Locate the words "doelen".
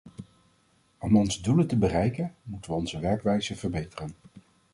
1.41-1.67